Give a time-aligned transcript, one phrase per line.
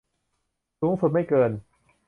[0.79, 1.51] สูงสุดไม่เกิน